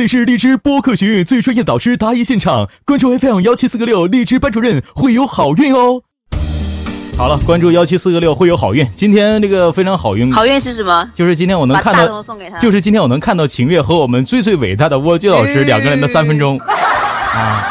[0.00, 6.00] 这里是荔枝播客学院最专业导师答疑现场，关注 FM 幺七四个六荔枝班主任会有好运哦。
[7.18, 8.90] 好了，关注幺七四个六会有好运。
[8.94, 11.06] 今天这个非常好运，好运是什么？
[11.14, 12.24] 就是今天我能看到，
[12.58, 17.68] 就是今天我能看到秦月和我们最最伟大的蜗居老师两个人的三分钟 啊。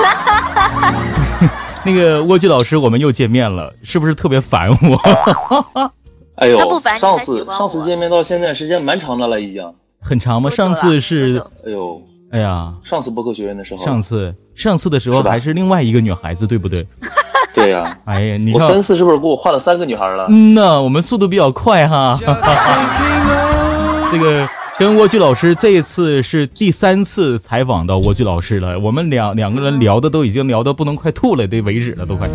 [1.83, 5.91] 那个蜗居老师，我们又见面了，是不是特别烦我？
[6.38, 6.59] 哎呦，
[6.99, 9.63] 上次上次见面到现在时间蛮长的了，已经。
[9.99, 10.49] 很长吗？
[10.52, 16.85] 上次是，哎呦，哎呀，上次播客学院的时候，上次上次的时候还是另外一个女孩子，对不对？
[17.55, 20.25] 对呀， 哎呀，你我三次是不是给我换了三个女孩了？
[20.29, 22.17] 嗯呐，我们速度比较快哈。
[24.11, 24.47] 这个。
[24.79, 32.30] 跟蜗居老师这一次是第三次采访到蜗居老师了，我们两两个人聊的都已经聊的不能快吐了的为止了，都快。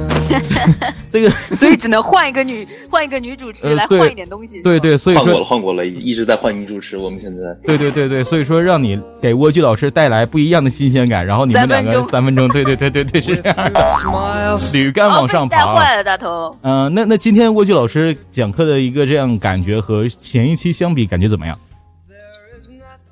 [1.11, 4.61] 这个 所以只能换一个女换一个女主持来换一点东西。
[4.61, 6.99] 对对，所以说换过了换过了，一直在换女主持。
[6.99, 15.57] 我们现在对对对对，所以说让你给蜗居老师带来不一样的新鲜感，然后你们两个三分钟，对对对对对是这样的，驴杆往上爬。
[15.57, 16.55] 带坏了大头。
[16.61, 21.59] 嗯，那那今天蜗居老师讲课的一个这样感觉和前一期相比，感觉怎么样？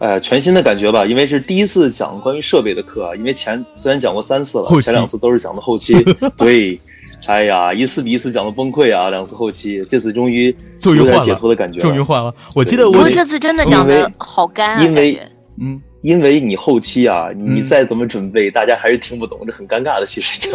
[0.02, 3.14] 哎，全新的感觉吧，因为是第一次讲关于设备的课啊。
[3.14, 5.94] 因为前虽然讲过三次了，前两次都是讲的后期。
[6.36, 6.80] 对，
[7.26, 10.52] 哎呀，一次比一次讲的崩溃啊，两次后期，这次终于
[10.86, 12.34] 有点解脱的感觉，终于换了。
[12.56, 15.20] 我记得我这次真的讲的好干啊，因为
[15.60, 20.04] 嗯，因为你后期啊，你再怎么准备，大家还是听不懂，这很尴尬的。
[20.04, 20.48] 其实，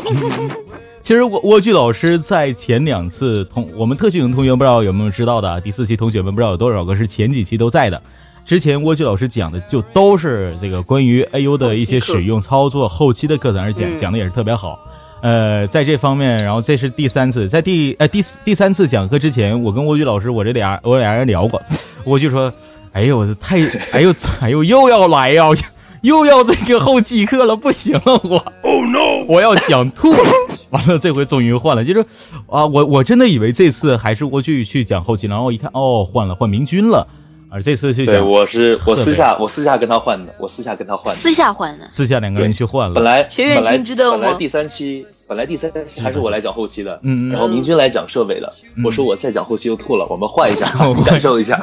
[1.00, 8.04] 其实蜗蜗居老师在前两次同我们特训营同学不知道有没有知道的，第四期同学们不知道有多少个是前几期都在的。
[8.48, 14.80] 之前蜗居老师讲的就都是这个关于 AU 的一些使用操作，后期的课程而讲讲的也是特别好。
[15.22, 21.62] 呃，在这方面，然后这是第三次，在第呃第第三次讲课之前，我跟蜗居老师我这俩我俩人聊过，
[22.06, 22.54] 蜗居说
[22.94, 23.58] ：“哎呦，我这太
[23.92, 25.48] 哎呦哎呦又要来呀，
[26.00, 30.20] 又要这个后期课了，不行了，我 Oh no，我要讲吐了。
[30.72, 32.00] 完了，这回终于换了，就是
[32.48, 37.06] 啊，我我真的以为这次还是蜗居去讲后期，然后一看哦，换了换明君了。
[37.50, 42.96] 而这次是对，我是我私下我私下跟他换的，我私下跟他换的，私下换的，私下两个人去换了。
[42.96, 48.54] 本来本来知道本来第三期本来第三期还是我来讲后期的，嗯，然后明君来讲设备的。
[48.84, 50.70] 我说我再讲后期又吐了，我们换一下，
[51.06, 51.62] 感受一下。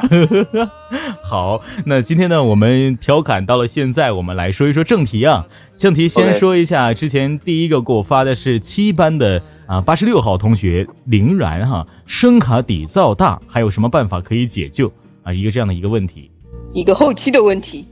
[1.21, 5.45] 好，那今天呢，我们调侃到了现在，我们来说一说正题啊。
[5.75, 14.91] 正题先说一下，之前第一个给我发的是七班的啊八十六号同学林然哈，声卡底噪大，还有什么办法可以解救？
[15.25, 16.31] 啊，一个这样的一个问题，
[16.71, 17.83] 一个后期的问题，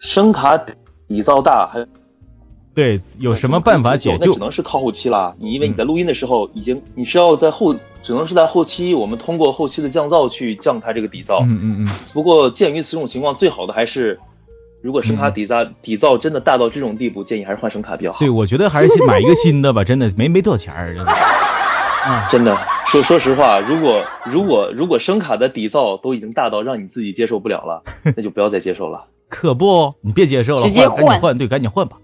[0.00, 1.86] 声卡底噪大，还
[2.74, 4.32] 对，有什么办法解救？
[4.32, 5.36] 只能是靠后期啦。
[5.38, 11.44] 你因为你在录音的时候已经，你是要在后，只能是在后期，我们通过后期的降噪去降它这个底噪。
[11.44, 11.88] 嗯嗯嗯。
[12.12, 14.18] 不过鉴于此种情况，最好的还是，
[14.82, 18.18] 如果声卡底噪底噪真的大到这种地步，建议还是换声卡比较好。
[18.18, 20.94] 对，我觉得还是买一个新的吧，真的没没多少钱儿。
[20.94, 21.12] 真的
[22.86, 27.82] 说说实话，如果如果如果声卡的底噪都已经大到让你自己接受不了了，
[28.16, 29.06] 那就不要再接受了。
[29.28, 31.96] 可不，你别接受了，直接换，换，对，赶紧换吧。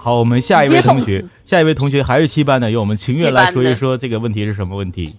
[0.00, 5.16] 好，我们下一位同学，下一位同学还是七班的，由我们秦月来说一说这个问题是什么问题。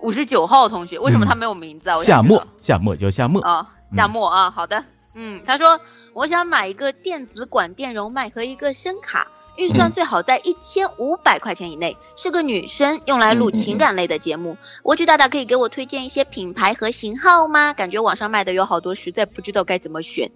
[0.00, 1.96] 五十九号同学，为什么他没有名字啊？
[2.02, 4.84] 夏末，夏末叫夏末啊，夏末啊，好的，
[5.14, 5.80] 嗯，他说
[6.12, 9.28] 我想买一个电子管电容麦和一个声卡。
[9.56, 14.56] 预算最好在一千五百块钱以内，是个女生，用来录情感类的节目。
[14.82, 17.72] 蜗居大大可以给我推荐一些品牌和型号吗？
[17.72, 20.30] 感觉网上卖的有好多，实在不知道该怎么选。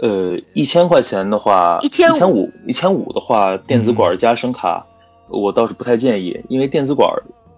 [0.00, 4.86] 呃，一千块钱的话，一千五，一千五的话，电子管加声卡，
[5.28, 7.10] 我倒是不太建议，因为电子管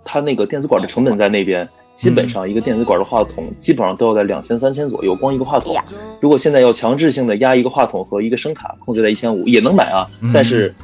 [0.04, 1.68] 它那个电子管的成本在那边。
[1.94, 5.76] 基本上一个电子管的话筒基本上都要在两千三千左右，光一个话筒。
[6.20, 10.08] 如果现在要强制性的压一个话筒和一个声卡，控制在一千五也能买啊。
[10.32, 10.74] 但是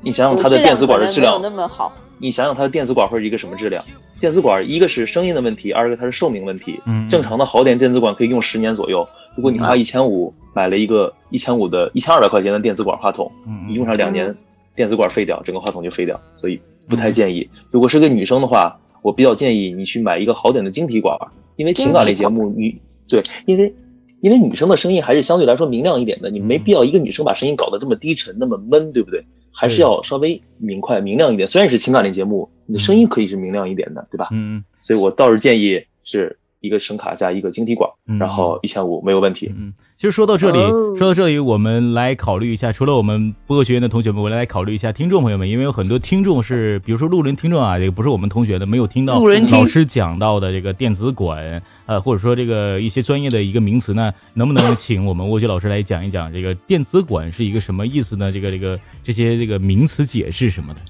[0.00, 1.92] 你想想它的电子管的质量，那么好。
[2.18, 3.84] 你想想它的电子管会是一个什么质量？
[4.20, 6.80] 电子管一个是声音的问题，二个它是寿命问题。
[6.86, 7.06] 嗯。
[7.08, 9.06] 正常的好点电子管可以用十年左右。
[9.36, 13.30] 如果你花一千五买了一个一千五的一千二百块钱的电子管话筒，
[13.68, 14.34] 你用上两年，
[14.74, 16.18] 电子管废掉，整个话筒就废掉。
[16.32, 17.50] 所以不太建议。
[17.70, 18.78] 如果是个女生的话。
[19.04, 21.14] 我比较建议你去买一个好点的晶体管，
[21.56, 23.74] 因为情感类节目你对，因为
[24.22, 29.26] 因为女生的声音还是相对来说明亮一点的，你没必要一个女生把声音搞得这么低沉那么闷，对不对？
[29.52, 31.46] 还是要稍微明快明亮一点。
[31.46, 34.28] 虽然是情感类节目，你的声音可以是明亮一点的，对吧？
[34.32, 36.38] 嗯，所以我倒是建议是。
[36.64, 39.52] 一个声卡加一个晶体管，然后一千五没有问题。
[39.54, 40.58] 嗯，其实说到这里，
[40.96, 58.32] 说到这里，我们来考虑一下，除了我们播客学院的同学们，我来考虑一下听众朋友们，因为有很多听众是，比如说路人听众啊，这个不是我们同学的，没有听到老师讲到的这个电子管呃，或者说这个一些专业的一个名词呢，能不能请我们蜗居老师来讲一讲这个电子管是一个什么意思呢？
[58.32, 60.80] 这个这个这些这个名词解释什么的？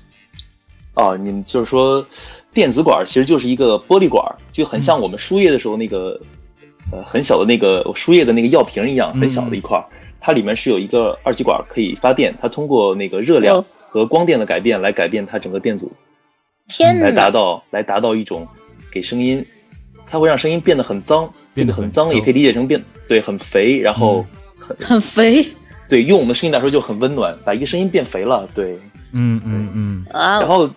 [0.94, 2.06] 哦，你们就是说，
[2.52, 6.20] 电子管其实就是一个玻璃管，就很像我们输液的时候那个，
[6.92, 9.84] 呃，很小的那个输液的那个药瓶一样，很小的一块，
[10.20, 15.90] 它里面是有一个二极管可以发电，它通过那个热量和光电的改变来改变它整个电阻，
[16.68, 18.46] 天，来达到来达到一种
[18.92, 19.44] 给声音，
[20.06, 24.24] 它会让声音变得很脏，变得很脏，也可以理解成变对很肥，然后
[24.56, 25.44] 很很肥，
[25.88, 28.78] 对，用我们的声音来说就很温暖，把一个声音变肥了，对。
[29.14, 30.68] 嗯嗯嗯，然后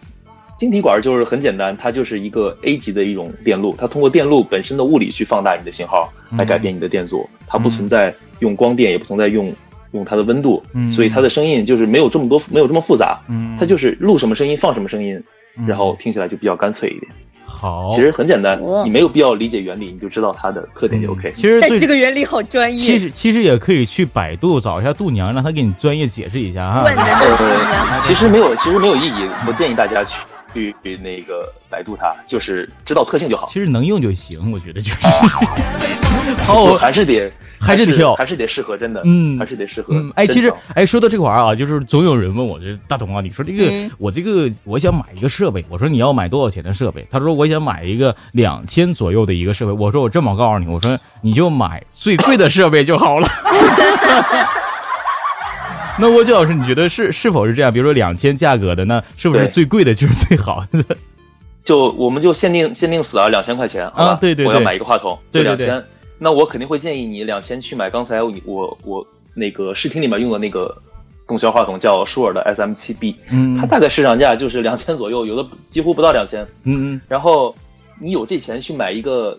[0.58, 9.54] 晶体管就是很简单，它就是一个 A 级的一种电路，它通过电路本身的物理去放大你的信号，来改变你的电阻，它不存在用光电，也不存在用
[9.92, 13.20] 用它的温度，所以它的声音就是没有这么多，没有这么复杂，
[13.60, 15.22] 它就是录什么声音放什么声音，
[15.66, 17.12] 然后听起来就比较干脆一点。
[17.50, 21.32] 好，其实很简单，你没有必要理解原理，你就知道它的特点就 OK。
[21.32, 22.78] 其实这个原理好专业。
[22.78, 26.84] 其实其实也可以去百度找一下度娘，让他给你专业解释一下哈。
[26.84, 29.30] 呃，其实没有，其实没有意义。
[29.48, 30.20] 我建议大家去
[30.58, 33.48] 去那个百度它，就是知道特性就好。
[33.48, 35.08] 其实能用就行，我觉得就是。
[36.46, 37.32] 好，还是得。
[37.60, 39.96] 还是得跳，还是得适合，真的，嗯，还是得适合。
[40.14, 47.06] 哎，其实，哎，说到这块儿啊，就是总有人问我，这大同啊，你说这个，我这个，我想买一个设备，我说你要买多少钱的设备？
[47.10, 49.72] 他说我想买一个两千左右的一个设备。
[49.72, 53.28] 我说我这么告诉你，我说你就买最贵的设备就好了。
[56.00, 57.74] 那蜗居老师，你觉得是是否是这样？
[57.74, 60.84] 比如说两千价格的，那是不是最贵的就是最好的？
[61.66, 65.84] 就我们就限定限定死啊，两千块钱啊，对对，我要买一个话筒，就两千。
[66.20, 70.74] 那我肯定会建议你两千去买刚才我我那个试听里面用的那个
[71.28, 77.56] 动销话筒，叫舒尔的 SM 七 B，嗯，它大概市场价就是两千左右，有的几乎不到两千，嗯嗯，然后
[78.00, 79.38] 你有这钱去买一个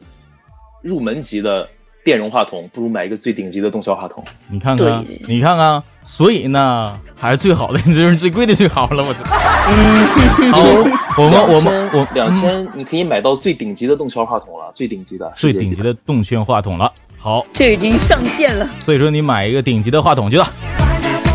[0.82, 1.68] 入门级的。
[2.04, 4.24] 电容话筒不如买一个最顶级的动效话筒。
[4.48, 9.04] 你看看，你看看，所以呢，还是最好的，就是最贵的最好了。
[9.04, 9.24] 我操！
[10.50, 10.62] 好，
[11.22, 16.90] 我们我们我两千，你可以买到最顶级的动圈话筒了，最顶级的，最顶级的动圈话筒了。
[17.18, 18.68] 好，这已经上线了。
[18.78, 20.48] 所以说，你买一个顶级的话筒去了，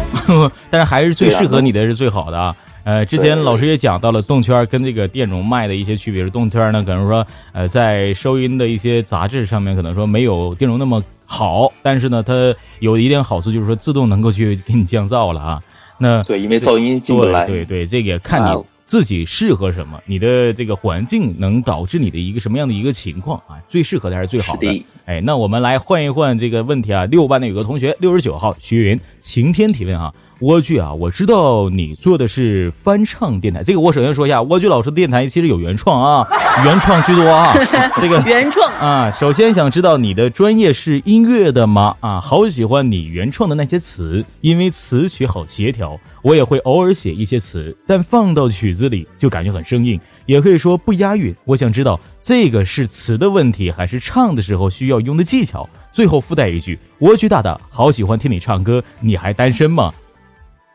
[0.71, 2.56] 但是还是最适合你的是最好的啊。
[2.83, 6.21] 呃，之前老师也讲到了动圈跟这个电容麦的一些区别。
[6.21, 12.33] 是动圈呢，可能说，呃，在收音的一些杂志上面，可能说没有电容那么好，但是呢，它
[12.80, 15.62] 有一点好处，就是说自动能够去给你降噪了啊。
[15.97, 17.45] 那对，因为噪音进不来。
[17.47, 23.56] 对对，这个看你自己适合什么，你的这个环境能导致你的一个什么样的一个情况啊？
[23.69, 24.85] 最适合的还是最好的。
[25.06, 27.06] 哎，那我们来换一换这个问题啊。
[27.06, 30.13] 六班的有个同学，六十九号徐云，晴天提问啊。
[30.39, 33.63] 蜗居啊，我知道你做的是翻唱电台。
[33.63, 36.27] 这个我首先说一下，蜗居老师的电台其实有原创啊，
[36.65, 37.53] 原创居多啊。
[38.01, 41.95] 这个原创啊，首先想知道你的专业是音乐的吗？
[42.01, 46.00] 啊，好喜欢你原创的那些词，因为词曲好协调。
[46.21, 51.35] 我也会偶尔写一些词，但放到曲子里就感觉很生硬，也可以说不押韵。
[51.44, 55.68] 我想知道这个是词的问题，还是唱的时候需要用的技巧？
[55.91, 59.94] 最后附带一句，蜗居大大好喜欢听你唱歌，你还单身吗？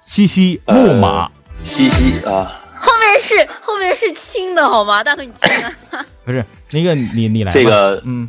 [0.01, 1.31] 西西木马，
[1.63, 5.03] 西西啊，后面是后面是轻的好吗？
[5.03, 5.51] 大头你轻
[5.91, 8.29] 啊， 不是那个你你来这个嗯，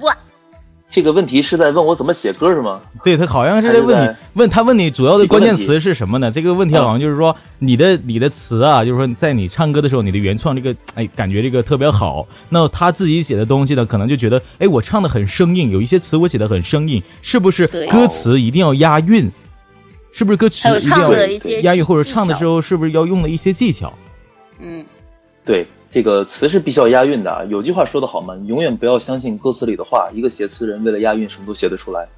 [0.00, 0.12] 我
[0.88, 2.80] 这个问题是在问我怎么写歌是吗？
[3.04, 6.30] 对他好像是在问你问他问你主要的关键词是什么呢？
[6.30, 12.26] 这个问题好像就是说你的你的词啊，就是说在你唱歌的时候，你的原创这个哎感觉这个特别好。
[12.48, 19.30] 那他自己写的东西呢，可能就觉得哎我唱的很生硬，有一些词我写的很生硬，是不是歌词一定要押韵？
[20.12, 23.92] 是不是歌曲一定要押韵，或者唱的时候是不是要用了一些技巧？
[24.60, 24.84] 嗯，
[25.44, 27.46] 对，这个词是必须要押韵的。
[27.46, 30.10] 有句话说得好嘛，你永远不要相信歌词里的话。
[30.12, 32.08] 一个写词人为了押韵，什么都写得出来。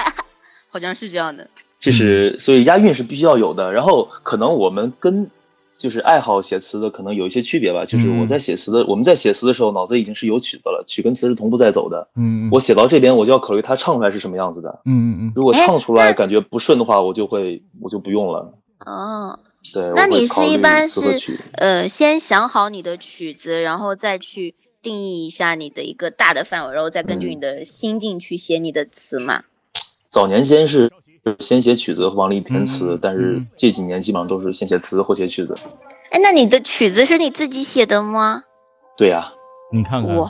[0.68, 1.48] 好像是这样的。
[1.78, 3.72] 这是所以押韵是必须要有的。
[3.72, 5.30] 然后可能我们跟。
[5.76, 7.84] 就是爱好写词的可能有一些区别吧。
[7.84, 12.08] 就是我在写词的，我们在写词的时候，脑子已经是有曲子了，曲跟词是同步在走的。
[12.16, 14.80] 嗯，我写到这边，我就要考虑它唱出来是什么样子的。
[14.84, 15.32] 嗯嗯嗯。
[15.34, 18.54] 如果唱出来感觉不顺的话，我就会我就不用了。
[18.86, 19.38] 哦，
[19.72, 19.92] 对。
[19.94, 21.00] 那你是一般是
[21.52, 29.42] 呃先想好你的曲子，然后再去定义一下你的一个大的范围，然后再根据你的心境去写你的词嘛？
[30.08, 30.92] 早年间是。
[31.24, 35.56] 就是先写曲子，往里填词，但是这几年基本上都是先写词后写曲子。
[36.10, 38.42] 哎，那你的曲子是你自己写的吗？
[38.96, 39.32] 对呀，
[39.72, 40.28] 你看看，哇，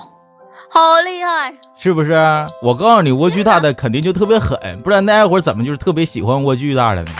[0.70, 2.14] 好厉害，是不是？
[2.62, 7.10] 我告诉你，蜗居大的肯定就特别狠，不然那会儿怎么就是特别喜欢蜗居大的呢？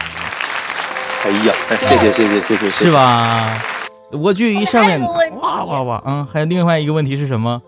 [1.25, 3.59] 哎呀，谢谢谢谢谢谢，是吧？
[4.12, 5.02] 蜗居一上面，
[5.40, 7.61] 哇哇哇，嗯，还有另外一个问题是什么？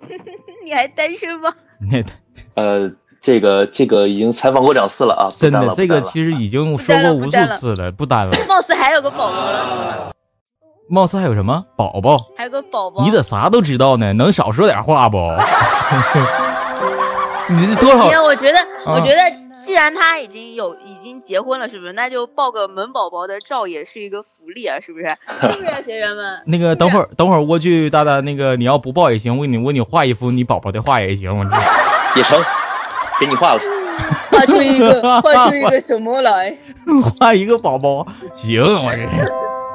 [0.64, 1.52] 你还单身吗？
[2.54, 2.90] 呃，
[3.24, 8.32] 这个这个已经采访过两次了啊，真的，这个其实已经说过无数次了，不单了。
[8.46, 10.12] 貌似还有个宝宝了，
[10.90, 12.18] 貌似还有什么宝宝？
[12.36, 13.02] 还有个宝宝？
[13.02, 14.12] 你咋啥都知道呢？
[14.12, 15.16] 能少说点话不？
[17.48, 18.10] 你这多少？
[18.10, 19.16] 行我觉得，我觉得。
[19.60, 21.94] 既然他已经有已经结婚了，是不是？
[21.94, 25.16] 那就抱个萌宝宝的照也是一个福利啊，是不是？
[25.40, 26.42] 是不是学员们？
[26.44, 31.42] 那个等会儿等会儿蜗居大大，那个你要不抱也行，我给你我给你画一幅你宝宝的画也行，我
[32.14, 32.38] 也成，
[33.20, 33.60] 给你画了。
[34.30, 36.56] 画出一个画出一个什么来？
[37.18, 39.02] 画一个宝宝，行，我这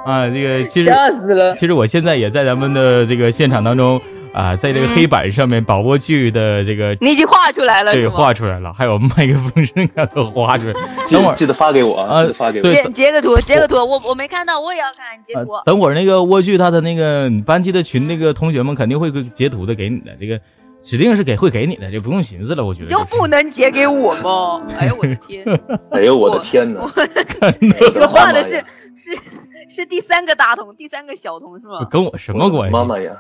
[0.05, 1.53] 啊，这个其实吓死了。
[1.55, 4.00] 其实我现在也在咱们的这个现场当中。
[4.31, 10.74] 啊，在这个黑板上面，宝宝剧的这个你已经画出来了，对，画出来了，还有麦克风声都画出来。
[11.10, 12.63] 等会儿记得发给我啊，记得发给我。
[12.63, 15.53] 截截个图，截个图，我我没看到，我也要看截图。
[15.65, 20.39] 等会儿那个蜗居他的那个班级的群，那个同学们肯定会截图的给你的，这个
[20.81, 22.65] 指定是给会给你的，就不用寻思了。
[22.65, 24.62] 我觉得就不能截给我吗？
[24.79, 25.45] 哎呦我的天！
[25.91, 26.81] 哎呦我的天哪！
[27.93, 28.63] 这画 的是。
[28.95, 29.17] 是
[29.69, 31.88] 是第三个大童，第三个小童是吗？
[31.89, 32.74] 跟我什么关系？
[32.74, 33.15] 妈妈呀！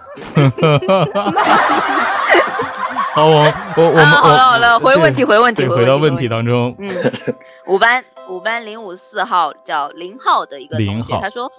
[3.13, 6.75] 好，我我我们好了好了，回问题回问题回到问题当中。
[6.79, 6.89] 嗯，
[7.67, 11.49] 五班五班零五四号叫林浩的一个同学，他说：“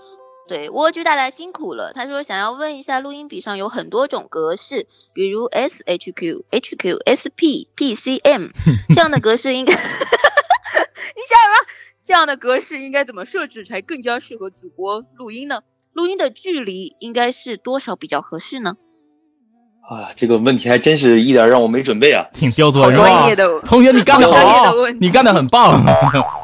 [0.50, 8.49] 对蜗居大大辛苦了。”他说：“想要问一下，录音笔上有很多种格式，比如 S H Q H Q S P P C M
[8.92, 11.69] 这样的格式应该， 你想什么？”
[12.02, 15.62] 这样的格式应该怎么设置才更加适合主播录音呢？
[15.92, 18.76] 录音的距离应该是多少比较合适呢？
[19.89, 23.27] 啊，这个问题还真是一点让我没准备啊，挺刁钻是吧？
[23.65, 25.85] 同学，你干得好，你干得很棒，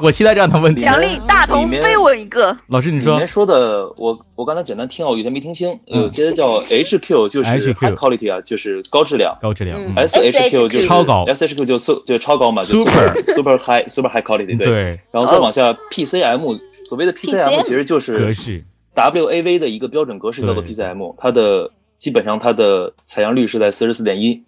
[0.02, 0.80] 我期待这样的问题。
[0.80, 2.56] 奖励大同飞吻一个。
[2.66, 5.78] 老师，你说里面说的，我我刚才简单听啊，我有些没听清。
[5.86, 9.78] 有些叫 HQ 就是 high quality 啊，就是高质量，高质量。
[9.94, 14.98] SHQ 就是超高，SHQ 就就超高嘛，super super high super high quality 对。
[15.12, 18.64] 然后再往下 PCM，所谓的 PCM 其实就是格式
[18.96, 21.70] WAV 的一个标准格式，叫做 PCM，它的。
[21.98, 24.44] 基本上它的采样率是在四十四点一，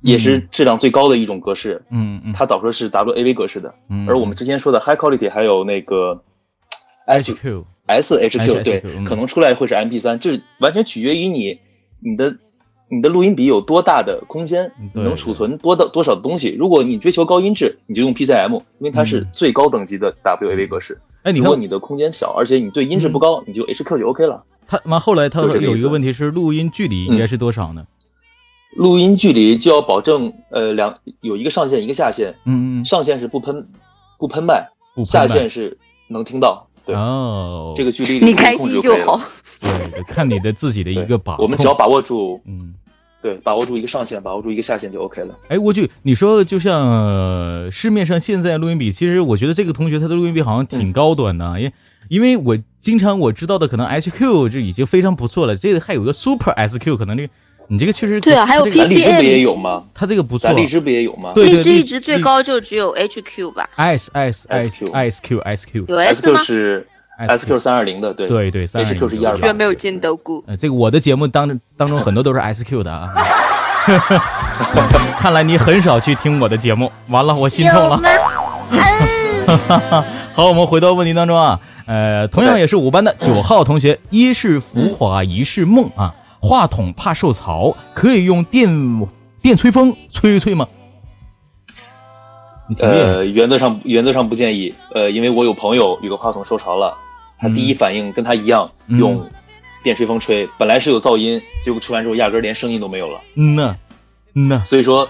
[0.00, 1.82] 也是质量最高的一种格式。
[1.90, 3.74] 嗯嗯，它导出的是 WAV 格式的。
[3.88, 6.22] 嗯，而我们之前说的 High Quality 还有那个
[7.06, 11.58] SQ SHQ，对，可能出来会是 MP 三，这完全取决于你
[12.00, 12.36] 你的
[12.88, 16.54] 你的录音笔有多大的空间，能储存多的多少的东西。
[16.58, 21.00] 如果你追求高音质，你就用 PCM，因为它是最高等级的 WAV 格式。
[21.24, 24.44] 哎，如果你的空间小，而且你对音质不高，你就 HQ 就 OK 了。
[24.66, 27.86] 他完后来他有一个问题是录音距离应该是多少呢？
[28.76, 33.68] 录音距离就要保证呃两有一个上限一个下限，嗯嗯，上限是不喷
[34.18, 34.68] 不喷麦，
[35.04, 35.78] 下限是
[36.08, 36.66] 能听到。
[36.84, 39.20] 对哦，这个距离你开心就好。
[39.60, 42.74] 对，看你的自己的一个把握，我们只要把握住，嗯，
[43.24, 45.34] 对，把握住一个上限，把握住一个下限就 OK 了。
[45.48, 51.72] 哎，蜗居，你说就像市面上现在录音笔，其实我觉得这个同学他的录音笔好像挺高端的，因为。
[52.10, 57.32] 因为我经常我知道的可能 HQ 就已经非常不错了，这个还有个 Super SQ，可能这个
[57.66, 59.84] 你这个确实对啊，还有 PCM 荔枝不也有吗？
[59.94, 61.32] 他这个不错，荔枝不也有吗？
[61.34, 66.40] 对荔枝一直最高就只有 HQ 吧？S S S S Q S Q 有 S 吗？
[66.44, 70.42] 是 SQ 三二零的，对对对，S Q 是一二八，居然没有见到过。
[70.58, 73.14] 这个我的节目当当中很多都是 SQ 的啊，
[75.18, 76.90] 看来你很少去听我的节目。
[77.08, 78.00] 完了，我心痛了。
[80.34, 81.60] 好，我们回到问题当中啊。
[81.86, 86.14] 呃，同样也是五班的九号同学，一是浮华，一是梦啊。
[86.40, 88.68] 话筒怕受潮，可以用电
[89.40, 90.66] 电吹风吹一吹吗？
[92.78, 94.74] 呃，原则上原则上不建议。
[94.94, 96.96] 呃，因为我有朋友有个话筒受潮了，
[97.38, 99.30] 他第一反应跟他一样，用
[99.82, 103.20] 电吹风吹，本来是有噪音，结果吹完之后压根连声音都没有了。
[103.34, 103.76] 嗯呐，
[104.34, 104.62] 嗯呐。
[104.64, 105.08] 所以说，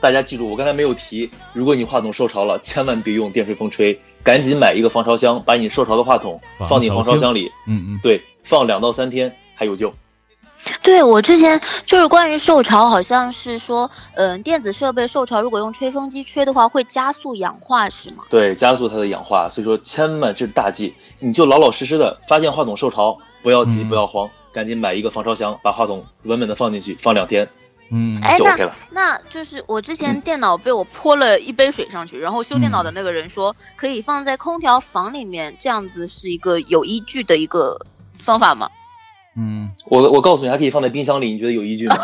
[0.00, 3.98] 大家记住，我刚才没有提，如果你话筒受潮了，千万别用电吹风吹。
[4.24, 7.50] 赶紧买一个防潮箱，把你受潮的话筒放进防潮箱里。
[7.66, 9.92] 嗯嗯，对，放两到三天还有救。
[10.82, 18.24] 对我之前就是关于受潮，好像是说，嗯，电子设备受潮，如果用吹风机吹的话，会加速氧化，是吗？
[18.28, 19.48] 对，加速它的氧化。
[19.48, 27.48] 所以说，千万这是大忌，你就老老实实的，发现话筒受潮，不要急，不要慌，赶紧买一个防潮箱，把话筒稳稳的放进去，放两天。
[27.94, 37.78] 嗯，哎，那那就是我之前电脑被我泼了一杯水上去，然后修电脑的那个人说可以放在空调房里面，这样子是一个有依据的一个
[38.20, 38.70] 方法吗？
[39.36, 41.96] 嗯，我我告诉你，还可以放在冰箱里，你觉得有依据吗？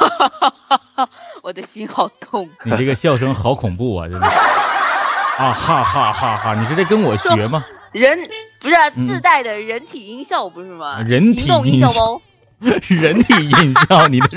[1.43, 4.09] 我的心好痛，你这个笑声好恐怖啊！
[4.09, 6.55] 真的啊哈哈哈哈！
[6.61, 7.65] 你是在跟我学吗？
[7.93, 8.19] 人
[8.61, 8.75] 不是
[9.07, 11.01] 自带的人体音效不是吗？
[11.01, 12.21] 人体音效包。
[12.89, 14.29] 人体音效，你的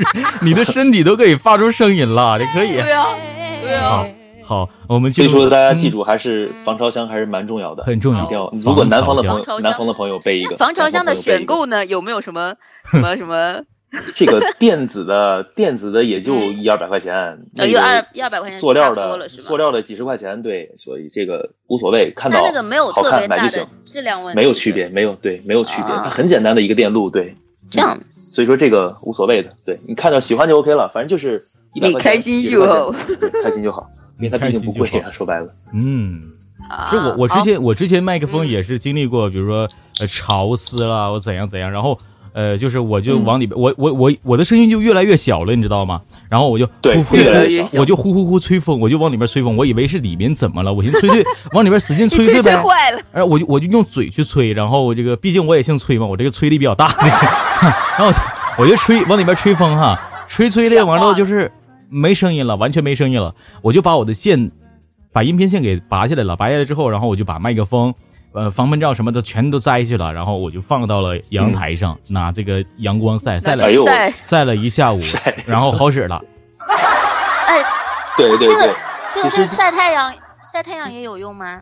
[0.41, 2.73] 你的身体都可以发出声音了，你可以。
[2.73, 3.07] 对啊，
[3.63, 4.05] 对啊。
[4.51, 8.51] 好，我们所以说大家记住，还是防潮箱还是蛮重要的，很重要。
[8.51, 13.61] 如果南方的朋友，南方的朋友备一个防潮箱的选购呢，有没有什么什么 什么？
[14.13, 27.37] 这个电子的电子的也就一二百块钱，有二一二百块钱，塑料的塑料的几十块钱，对，所以这个无所谓，看到那个没有好看买就行，质量问题没有区别，没有对没有区别，它很简单的一个电路，对，
[27.69, 27.97] 这样，
[28.29, 31.41] 所以说这个无所谓的，对你看到喜欢就 OK 了，反正就是
[31.73, 32.91] 一百块钱，开心就好，
[33.43, 33.89] 开心就好，
[34.21, 36.31] 因为它毕竟不贵啊， 说白了，嗯，
[36.89, 39.67] 是我我之前我之前麦克风也是经历过，比如说
[39.99, 41.97] 呃潮湿了，我怎样怎样，然后。
[42.33, 45.99] 呃，就是我就往里边，我我我我的声音就越来越小了，你知道吗？
[46.29, 47.17] 然后我就呼呼，
[47.77, 52.55] 我就呼呼呼吹风，我就往里边吹风，我以为是里面怎么了，我寻思吹吹， 往里边使劲吹吹呗。
[52.55, 53.01] 坏了。
[53.11, 56.95] 哎，我就我就用嘴去吹，然后我这个毕竟我也姓崔嘛，我这个吹力比较大，
[57.99, 58.17] 然后
[58.57, 61.51] 我就吹往里边吹风哈，吹吹的完了就是
[61.91, 64.49] 没声音了，完全没声音了，我就把我的线，
[65.11, 67.93] 把音频线给拔下来了，拔下来之后，然后我就把麦克风。
[68.33, 73.67] 呃，防喷罩什么的全都摘去了，然后我就放到了阳台上， 拿这个阳光晒晒了
[74.21, 75.01] 晒了一下午，
[75.45, 76.23] 然后好使了。
[77.45, 77.61] 哎，
[78.15, 78.73] 对对对，
[79.13, 80.13] 这个晒太阳
[80.45, 81.61] 晒太阳也有用吗？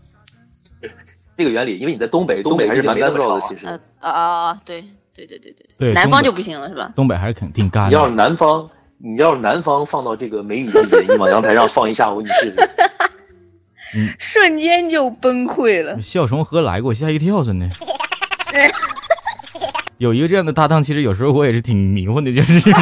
[1.35, 3.65] 这个原理，因为你在东北，东北还是蛮干燥的，其实。
[3.65, 4.11] 啊啊
[4.49, 4.61] 啊！
[4.63, 4.81] 对
[5.15, 6.91] 对对对对对，南方就不行了是吧？
[6.95, 7.89] 东北还是肯定干。
[7.89, 8.69] 你要是南方，
[9.01, 12.69] 你要是南方放到这个梅雨季节，你往阳台上放一下午，你试试。
[14.19, 16.81] 瞬间就崩溃了，笑从何来？
[16.81, 17.69] 给我吓一跳，真的。
[19.97, 22.69] 有一个这样的搭档，其实有时候我也是挺迷糊的，就是。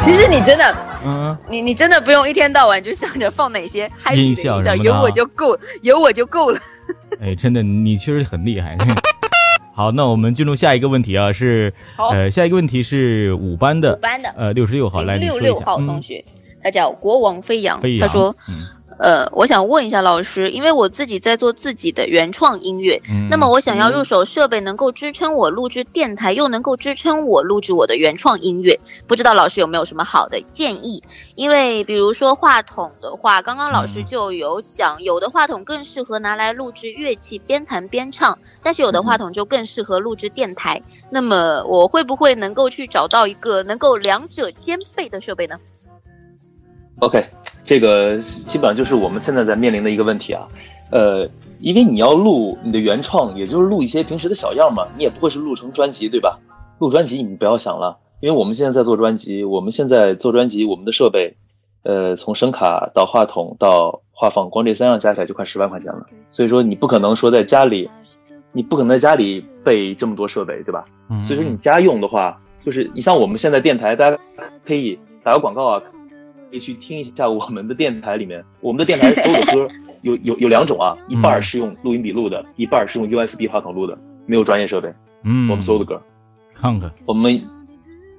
[0.00, 6.58] 其实你真的，嗯，你你真的不用一天到晚就想着放哪些嗨音效，有我就够，有我就够了。
[7.20, 8.78] 哎，真的，你确实很厉害。
[9.80, 11.72] 好，那我们进入下一个问题啊，是
[12.12, 16.22] 呃，下一个问题是五班的，五班的，呃，六十六号来，六六号同学，
[16.62, 18.36] 他叫国王飞扬，他说。
[19.00, 31.02] 呃，我想问一下老师，因为我自己在做自己的原创音乐，那么我想要入手设备能够支撑我录制电台，又能够支撑我录制我的原创音乐，不知道老师有没有什么好的建议？
[31.34, 40.82] 因为比如说话筒的话，刚刚老师就有讲，有的话筒更适合拿来录制乐器，边弹边唱，但是有的话筒就更适合录制电台。
[41.08, 45.56] 那么我会不会能够去找到一个能够两者兼备的设备呢
[47.00, 47.24] ？OK，
[47.70, 50.48] 这个基本上就是我们现在在面临的一个问题啊，
[50.90, 51.30] 呃，
[51.60, 56.40] 因为你要录你的原创，也就是录一些平时的小样嘛，你也不会是录成专辑，对吧？
[56.80, 61.36] 录专辑你不要想了，因为我们现在在做专辑，我们现在做专辑，我们的设备，
[61.84, 67.88] 呃，从声卡到话筒到话放，光这三样加起来就快十万块钱了，所以说你不可能说在家里，
[68.50, 70.84] 你不可能在家里备这么多设备，对吧？
[71.22, 74.18] 所以说你家用的话，就是你像我们现在电台，大家
[74.66, 75.82] 可以打个广告啊。
[76.50, 79.68] 可以去听一下我们的电台里面， 我们的电台所有的歌
[80.02, 84.92] 有有有两种啊，一半是用录音笔录的，一半是用 USB 话筒录的，没有专业设备。
[85.22, 86.02] 嗯，我们所有的歌，
[86.54, 87.42] 看看我们，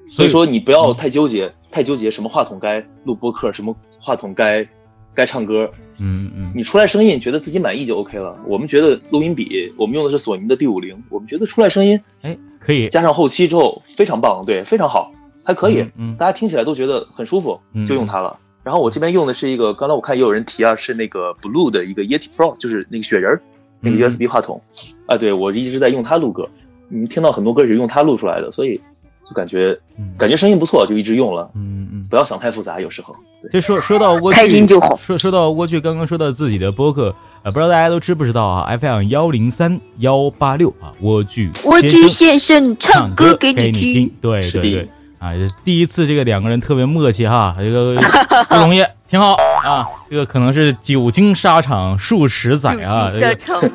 [0.10, 4.68] 所以说你不要太纠结，太纠结什么话筒该录播客，什么话筒该
[5.14, 5.70] 该唱歌。
[6.00, 8.38] 嗯嗯，你出来声音觉得自己满意就 OK 了。
[8.48, 15.12] 我们觉得录音笔，我们用的是索尼的 D 五零，我们觉得出来声音，哎，可以加上后期之后非常棒，对，非常好。
[15.44, 18.38] 还可以，嗯，大家听起来都觉得很舒服，就用它了。
[18.64, 23.42] 然后我这边用的是一个，刚才我看也有人提啊，是那个 Blue 的一个 Yeti Pro，就是那个雪人
[23.80, 24.62] 那个 USB 话筒
[25.08, 25.18] 啊。
[25.18, 26.48] 对我一直在用它录歌，
[26.88, 28.80] 你们听到很多歌是用它录出来的，所以
[29.24, 29.80] 就感觉
[30.18, 31.50] 感觉声音不错，就一直用了。
[31.56, 33.16] 嗯嗯，不要想太复杂，有时候。
[33.52, 44.90] 就说说到蜗居，说说到蜗居，刚刚说到自己的播客，呃，不知道大家都知不知道啊？FM 幺零三幺八六啊，蜗居蜗居先生唱歌给你听，对对对。
[45.22, 47.96] 啊，第一次这个两个人特别默契哈，这个
[48.50, 49.88] 不容易，挺好啊。
[50.10, 53.08] 这个可能是久经沙场数十载啊，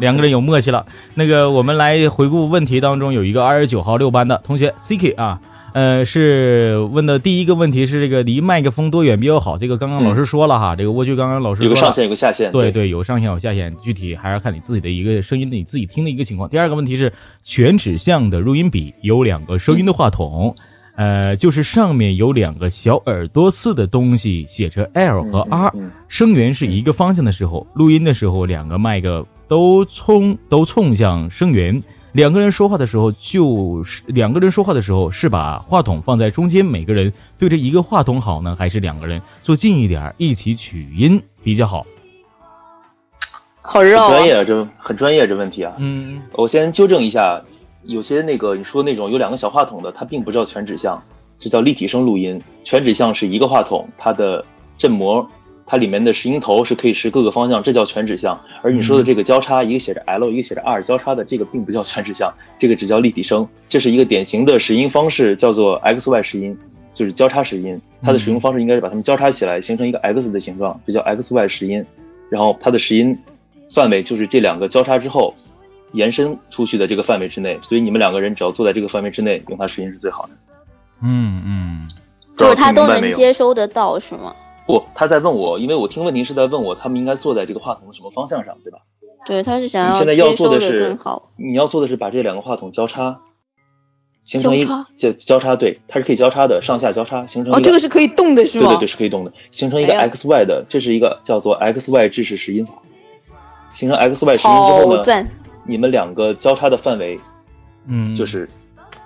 [0.00, 0.84] 两个人有默契了。
[1.14, 5.38] 那个我们来回顾问题当中有一个二十九号六班的同学 C K 啊，
[5.72, 9.56] 呃，是问的第一个问题是这个离麦克风多远比较好？
[9.56, 16.48] 这个刚刚老师说了哈，这个蜗居刚刚老师有个上限有个下限，对对，有上限有下限，具体还是看你自己的一个声音的你自己听的一个情况。
[16.48, 17.12] 第二个问题是
[17.44, 20.52] 全指向的录音笔有两个收音的话筒。
[20.96, 25.72] 呃，就是上面有两个小耳朵似的东西，写着 L 和 R，
[26.08, 31.82] 声源是一个方向的时候，录音的时候两个麦克都冲都冲向声源。
[32.12, 41.86] 两个人说话的时候，就是两个人说话的时候是把话筒放在中间，每个人对着一个话筒好呢，还是两个人坐近一点一起取音比较好？
[43.60, 45.74] 好绕，专业这很专业这问题啊。
[45.76, 47.42] 嗯，我先纠正一下。
[47.86, 51.02] 有些那个你说那种有两个小话筒的，它并不叫全指向，
[51.38, 52.42] 这叫立体声录音。
[52.64, 54.44] 全指向是一个话筒，它的
[54.76, 55.28] 振膜，
[55.66, 58.40] 它里面的拾音头是可以拾各个方向，这叫全指向。
[58.62, 63.46] 而你说的这个交叉，一个写着 L，一个写着 R 交叉的，这个并不叫全指向，这个只叫立体声。
[63.68, 66.58] 这是一个典型的拾音方式，叫做 XY 拾音，
[66.92, 67.80] 就是交叉拾音。
[68.02, 71.84] 它的使用方式应该是把它们交叉起来，形成一个 X 的形状，这叫 XY 拾音。
[72.30, 73.16] 然后它的拾音
[73.70, 75.32] 范围就是这两个交叉之后。
[75.92, 80.30] 延伸出去的这个范围之内，所以你们两个人只要坐在这个范围之内，用它拾音是最好的。
[81.02, 81.88] 嗯嗯，
[82.36, 84.34] 就是他都能接收得到，是吗？
[84.66, 88.78] 不，他在问我，因为我听问题是在问我，他们应该坐在这个话筒的什么方向上，对吧？
[89.26, 90.96] 对，他是想要现在要做的是，
[91.36, 93.20] 你要做的是把这两个话筒交叉，
[94.24, 97.54] 形成一交交叉，对，它是可以交叉的，上下交叉形成。
[97.54, 98.68] 哦，这个是可以动的，是吗？
[98.68, 102.74] 对对对，是可以动的，形成一个 X Y 的，这是一个叫做 X Y 制式拾音法。
[103.72, 105.04] 形成 X Y 拾音之后呢？
[105.66, 107.18] 你们两个交叉的范围，
[107.86, 108.48] 嗯，就是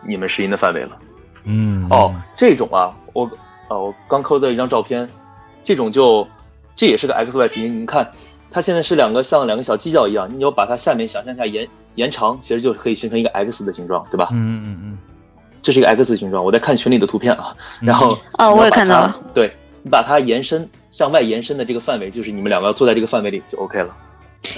[0.07, 0.99] 你们拾音的范围了，
[1.45, 3.25] 嗯，哦，这种啊，我
[3.69, 5.09] 啊，我刚抠的一张照片，
[5.63, 6.27] 这种就
[6.77, 8.11] 这也是个 X Y 拾音，你看
[8.51, 14.29] 它现在是两个像两个小犄角一样，你要把它下面想象一下延延长，其实就可以形成一个 X 的形状，对吧？
[14.33, 14.99] 嗯嗯嗯，
[15.63, 23.97] 这是一个 X 形状，我在看群里的图片啊， 然后哦，我也看到了，对你把它延伸向外延伸的这个范围，就是你们两个要坐在这个范围里就 OK 了。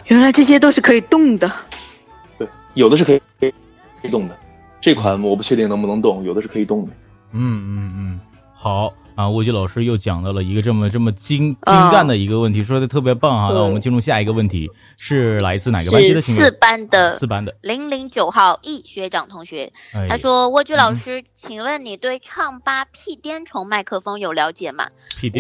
[0.07, 1.51] 原来这些都是可以动的。
[2.75, 4.39] 有的是可以可以动的，
[4.81, 6.93] 这款我不确定能不能动，有的是可以动的。
[7.33, 8.21] 嗯嗯嗯，
[8.55, 13.51] 好啊，蜗居老师又讲到了一个这么这么精精干的一个问题，说的特别棒啊。
[13.53, 16.21] 那我们进入下一个问题，是来自哪个班级的？
[16.21, 19.73] 四班的，四班的零零九号易学长同学，
[20.09, 24.89] 他说：蜗居老师，请问你对唱吧屁颠虫麦克风有了解吗？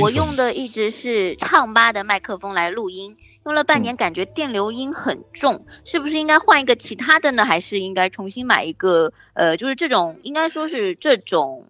[0.00, 3.16] 我用的一直是唱吧的麦克风来录音。
[3.44, 7.44] 用了半年，感觉电流音很重，是不是应该换一个其他的呢？
[7.44, 9.12] 还是应该重新买一个？
[9.35, 11.66] 呃，就是这种，应该说是这种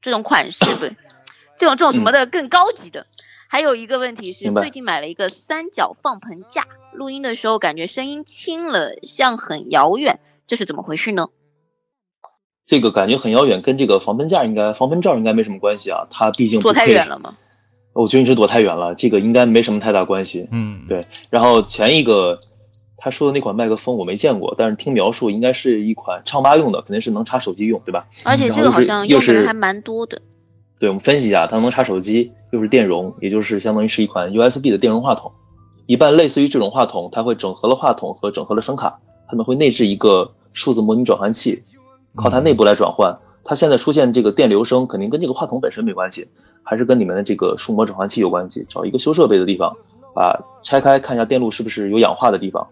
[0.00, 0.96] 这种款式，对，
[1.58, 3.06] 这种这种什么的更高级的。
[3.48, 11.28] 还有一个问题是，最近买了一个三角放盆架，录音的时候感觉声音轻了，像很遥远，这是怎么回事呢？
[12.66, 17.36] 这个感觉很遥远，跟这个防喷架应该防喷罩应该没什么关系啊，它毕竟坐太远了吗？
[17.96, 20.48] 我觉得你是躲太远了，这个应该没什么太大关系。
[20.50, 21.06] 嗯，对。
[21.30, 22.38] 然后前一个
[22.98, 28.06] 他说的那款麦克风我没见过，但是听描述应该是一款唱吧用的，肯定是能插手机用，对吧？
[28.24, 30.20] 而且这个好像用的人还蛮多的。
[30.78, 35.32] 对，我们分析一下，它能插手机，又是电容，也就是相当于是一款 USB 的电容话筒。
[35.86, 41.62] 一般类似于这种话筒，它会整合了话筒和整合了声卡，他们会内置一个数字模拟转换器，
[42.14, 43.18] 靠它内部来转换。
[43.46, 46.28] 它现在出现这个电流声，肯定跟这个话筒本身没关系。
[46.68, 49.76] 还是跟里面的这个数模转换器有关系，找一个修设备的地方，
[50.16, 52.66] 把拆开看一下电路是不是有氧化的地方，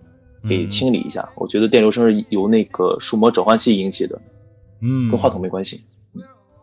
[0.49, 1.29] 给清理一下。
[1.37, 4.21] 我觉得电流声是由那个数模转换器引起的，
[4.83, 5.85] 嗯，跟话筒没关系。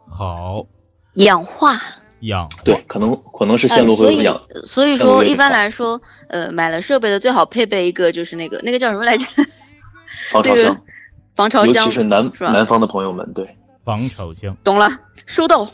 [0.10, 0.68] 好，
[1.14, 1.80] 氧化，
[2.20, 4.42] 氧对，可能可能是线路会有氧。
[4.66, 9.26] 所以说一般来说，呃，买了设备的最好配备一个就是那个那个叫什么来着？
[10.30, 10.82] 防潮箱，
[11.34, 14.90] 防潮箱，尤其是南南方的朋友们，对，防潮箱，懂了，
[15.26, 15.68] 收到。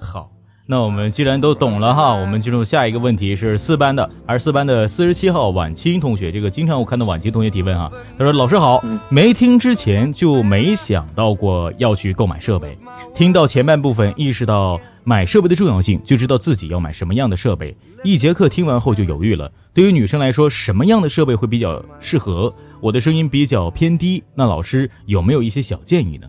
[0.00, 0.30] 好。
[0.66, 12.78] 那我们既然都懂了哈，我们进入下一个问题是四班的，而四班的四十七号晚清同学，这个经常我看到晚清同学提问啊，他说老师好，没听之前就没想到过要去购买设备，
[13.14, 17.76] 听到前半部分意识到买设备的重要性，就知道自己要买什么样的设备。
[18.02, 22.50] 一节课听完后就犹豫了，对于女生来说，什么样的设备会比较适合？
[22.80, 26.26] 我的声音比较偏低，那老师有没有一些小建议呢？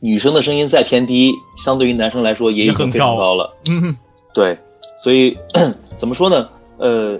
[0.00, 3.56] 女生的声音再偏低，相对于男生来说也已经非常高了。
[3.68, 3.96] 嗯，
[4.34, 4.58] 对，
[4.98, 5.36] 所以
[5.96, 6.48] 怎么说呢？
[6.78, 7.18] 呃，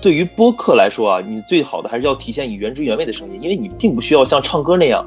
[0.00, 5.04] 对于播客来说啊，你最好的还是要体现你原汁原味的声音，因为你并不需要像唱歌那样。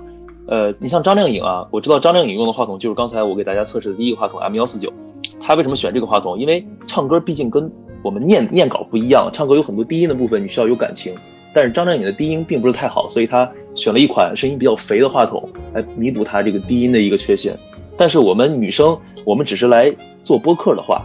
[0.48, 4.92] 呃，你像张靓颖啊，我知道张靓颖用的话筒就是刚才我给大家测试的第一个话筒 M 幺四九。
[5.40, 6.40] 她为什么选这个话筒？
[6.40, 11.14] 因为唱歌毕竟跟我们念念稿不一样，唱歌有很多低音的部分，你需要有感情。
[11.58, 15.44] 但是张靓颖的低音并不是太好，所以她选了一款声音比较肥的话筒
[15.74, 17.58] 来弥补她这个低音的一个缺陷。
[17.98, 19.92] 但是我们女生，我们只是来
[20.24, 21.02] 做播客的话，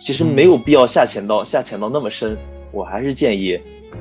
[0.00, 2.36] 其实没有必要下潜到下潜到那么深。
[2.72, 3.56] 我还是建议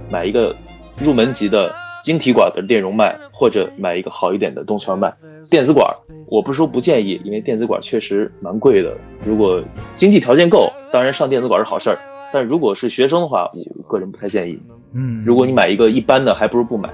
[0.09, 0.55] 买一个
[0.97, 5.13] 入门级的晶体管的电容麦，或者买一个好一点的动圈麦。
[5.51, 5.87] 电子管，
[6.31, 8.97] 我不是说不建议，因为电子管确实蛮贵的。
[9.23, 9.63] 如果
[9.93, 11.99] 经济条件够，当然上电子管是好事儿。
[12.33, 14.59] 但如果是学生的话，我个人不太建议。
[14.95, 16.89] 嗯，如果你买一个一般的，还不如不买。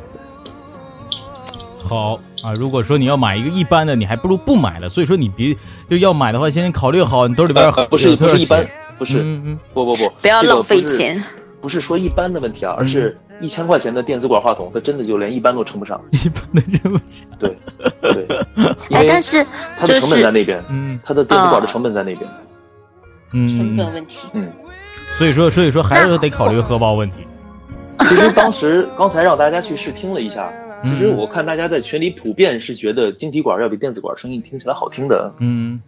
[1.78, 4.90] 好啊，如果说你要买一个一般的，你还不如不买了。
[4.90, 5.56] 所以说你别
[5.90, 11.24] 就要买的话，先考虑好你兜里边不是不是一般，不是，嗯嗯，不不不，不要浪费钱。
[11.62, 17.28] 不是说一般的问题啊，而是一千块钱的电子管话筒，它真的就连一般都称不上，一般都称不上。
[17.38, 17.56] 对
[18.02, 18.26] 对，
[18.90, 19.46] 哎，但是
[19.78, 22.28] 它的成本在那边，嗯，它的电子管的成本在那边，
[23.34, 24.52] 嗯，成本问题，嗯，
[25.20, 27.18] 所以说，所以说还是得考虑荷包问题。
[28.10, 30.52] 其实当时 刚才让大家去试听了一下，
[30.84, 35.82] 其实我看大家在群里普遍是觉得晶体管要比电子管声音听起来好听的，嗯，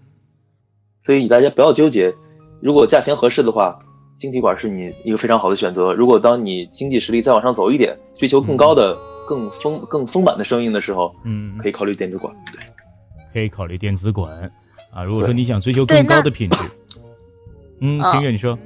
[1.06, 2.14] 所以大家不要纠结，
[2.62, 3.80] 如果价钱合适的话。
[4.20, 5.92] 晶体管是你一个非常好的选择。
[5.92, 8.98] 如果当你经济实力再往上走一点，追求更高的、
[9.28, 12.34] 更丰、更丰满的声音的时候，嗯，可以考虑电子管。
[12.54, 12.62] 对，
[13.34, 14.50] 可以考虑电子管
[14.94, 15.04] 啊。
[15.04, 16.58] 如果说你想追求更高的品质，
[17.82, 18.58] 嗯，清月你说，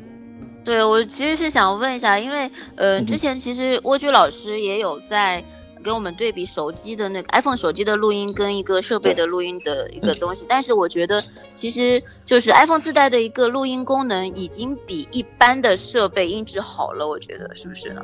[0.68, 5.42] 对我其实是想问一下，因为呃，之前其实蜗居老师也有在。
[5.84, 18.02] 给我们对比手机的那个 iPhone 手机的录音跟一个设备的录音的一个东西，但是我觉得其实就是 iPhone 自带的一个录音功能已经比一般的设备音质好了，我觉得是不是呢？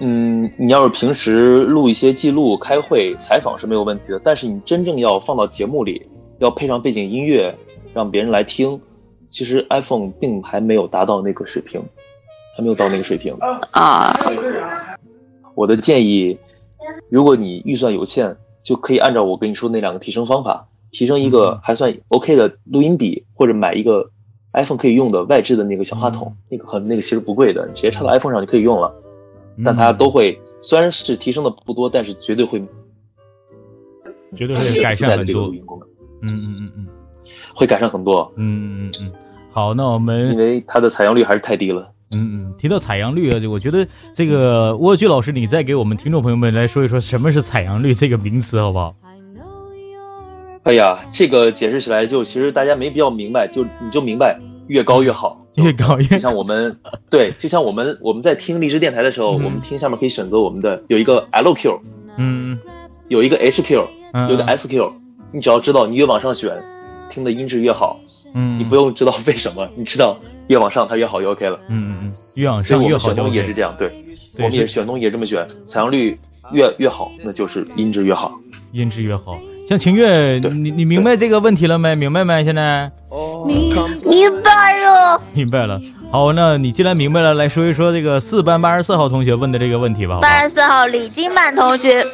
[0.00, 6.04] 嗯，你要是平时录一些记录、开会、采访是没有问题的，但是你真正要放到节目里，
[6.40, 7.54] 要配上背景音乐，
[7.94, 8.80] 让别人来听，
[9.30, 11.80] 其实 iPhone 并还没有达到那个水平，
[12.56, 13.34] 还没有到那个水平
[13.70, 14.18] 啊。
[15.54, 16.36] 我的建议，
[17.08, 24.10] 如果你预算有限，就可以按照我跟你说那两个提升方法，提升一个还算 OK 的录音笔，或者买一个
[24.52, 28.94] iPhone 可以用的外置的那个小话筒，那个很那个其实不贵的，你直接插到 iPhone 上就可以用了。
[29.64, 32.62] 但它都会虽然是提升的不多，但是绝对会，
[34.34, 35.88] 绝对会改善很多录音功能。
[36.22, 36.86] 嗯嗯嗯嗯，
[37.60, 38.32] 会改善很多。
[38.36, 39.12] 嗯嗯嗯，
[39.52, 41.92] 好，那我们因为它的采样率还是太低了。
[42.12, 48.94] 嗯嗯，提到采样率啊，就我觉得这个蜗居老师，你再给我们听众朋友们来说一说什么是采样率这个名词，好不好？
[50.62, 56.06] 哎呀，这个解释起来就其实大家没必要明白，就你就明白越高越好， 越高越。
[56.06, 56.78] 就像我们
[57.10, 61.80] 对，就像我们我们在听荔枝电台的时候，我们听下面可以选择我们的有一个 LQ，
[62.16, 62.58] 嗯，
[63.08, 63.86] 有一个 HQ，
[64.28, 64.90] 有一个 SQ，
[65.32, 66.62] 你只要知道你越往上选，
[67.10, 68.00] 听的音质越好。
[68.32, 71.58] 嗯，你不用知道为什么，你知道越往上它越好就 OK 了。
[71.68, 72.98] 嗯嗯嗯，越往上越好。
[72.98, 73.92] 选东西也是这样，对，
[74.38, 76.16] 我们也选东西也这么选，采样率
[76.52, 78.32] 越越好，那就是音质越好，
[78.70, 79.36] 音质越好。
[79.66, 81.96] 像晴月，你你明白这个问题了没？
[81.96, 82.44] 明白没？
[82.44, 82.90] 现在？
[84.04, 85.80] 明白了， 明白了。
[86.12, 90.18] 好，那你既然明白了，来说一说这个四班八十四号同学问的这个问题吧。
[90.22, 92.04] 八十四号李金曼同学，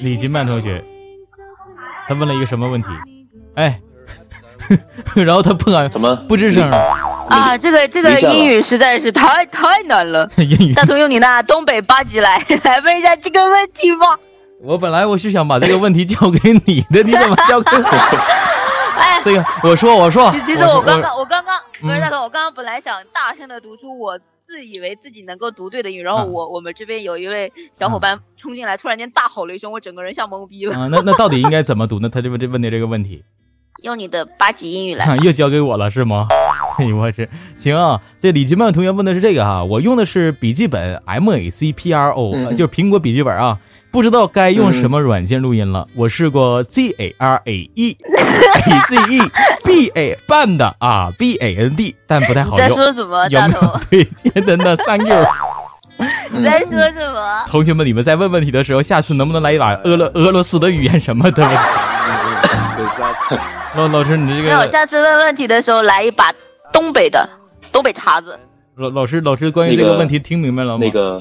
[0.00, 0.82] 李金曼同学，
[2.08, 2.88] 他问了一个什么问题？
[3.54, 3.80] 哎。
[5.24, 6.70] 然后他不敢怎么不吱声
[7.28, 7.56] 啊？
[7.58, 10.28] 这个这个英语实在是太太难了。
[10.36, 14.18] 英语，大同用你那东北八级来 来问一下这个问题吧。
[14.62, 17.82] 我本来我是想把这个问题交给你的，你怎么交给我？
[18.98, 30.76] 哎，这个我说我说，其实我刚刚我刚刚不是大同，我刚刚本来想大声的读出我自以为自己能够读对的英语，然后我我们这边有一位小伙伴冲进来，突然间大吼了一声，我整个人像懵逼了。
[30.78, 32.08] 啊，那那到底应该怎么读呢？
[32.08, 33.24] 他这问这问的这个问题。
[33.82, 36.24] 用你的八级英语来， 又交给我了是吗？
[36.78, 38.00] 哎呦我去，行啊！
[38.18, 43.58] 这李金曼同学问的是这个哈，我用的是笔记本 Mac Pro，就是苹果笔记本啊，
[43.90, 45.86] 不知道该用什么软件录音了。
[45.94, 49.20] 我试过 Z A R A E A Z E
[49.64, 52.66] B A Band 啊，B A N D，但不太好用。
[52.66, 53.28] 你在说什么？
[53.28, 55.26] 有没有推荐的呢？Thank you。
[56.32, 57.44] 你在说什么？
[57.48, 61.46] 同学们，你们在问问题的时候，下次能不能来一把俄罗俄罗斯的语言什么的？
[63.74, 66.32] 老老师，你这个，那我下次问问题的时候来一把
[66.72, 67.28] 东北的
[67.70, 68.38] 东北碴子。
[68.76, 70.80] 老老师，老师，关于这个问题听明白了吗？
[70.80, 71.20] 那个，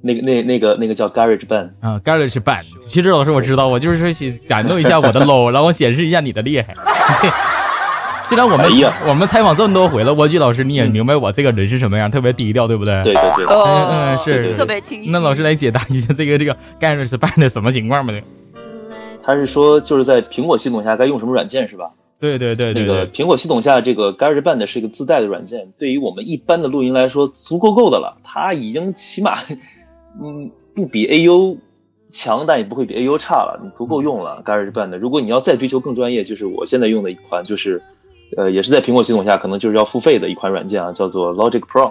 [0.00, 2.64] 那个，那那个那个叫 Garage Band 啊，Garage Band。
[2.82, 6.74] 其实老师我知道，我就是说感动一下我的 low，然后显示一下你的厉害。
[8.28, 8.70] 既然我们
[9.06, 13.02] 我们采访这么多回了，蜗居老师你也明白我这个人是什么样，特别低调，对不对？
[13.02, 15.10] 对对对，嗯嗯是特别清晰。
[15.10, 18.12] 那老师来解答一下这个这个 Garage Band 的什么情况吧？
[19.22, 21.92] 他是说，就是在苹果系统下该用什么软件是吧？
[22.20, 28.18] 对对对，那个苹果系统下这个 GarageBand 是一个自带的软件，对于我们一般的录音来说足够够的了。
[28.24, 29.38] 它已经起码，
[30.20, 31.58] 嗯，不比 AU
[32.10, 34.96] 强，但也不会比 AU 差了，你足够用了 GarageBand。
[34.98, 37.80] 如果你要再追求更专业，就是我现在用的一款，就是
[38.36, 41.86] 呃，也是在苹果系统下可能就是要付费的一款软件啊，叫做 Logic Pro，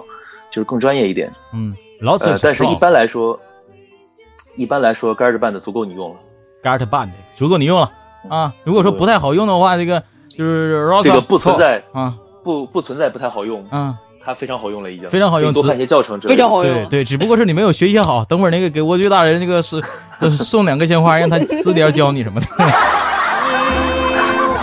[0.50, 1.32] 就是更专业一点。
[1.54, 3.40] 嗯，Logic，但是一般来说，
[4.56, 6.16] 一般来说 GarageBand 足够你用了。
[6.62, 7.90] GarageBand 足够你用了
[8.28, 8.52] 啊！
[8.64, 16.74] 如果说不太好用的话，这个就是这个不存在啊，不不存在不太好用啊，它非常好用了已经，非常好用，多看一些教程，非常好用。
[16.74, 19.80] 对对，只不过是你没有学习好，等会儿那个给蜗居大人那个是
[20.30, 22.46] 送两个鲜花，让他私底下教你什么的。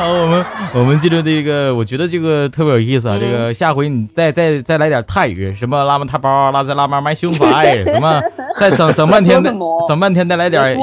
[0.06, 3.18] 好，我们我们记住这个，我觉得这个特别有意思啊。
[3.20, 8.22] 这个下回你再再再来点泰语，什么拉嘛他包，拉在拉嘛买胸怀，什么
[8.60, 9.44] 再整整半天，
[9.88, 10.78] 整半天再来点，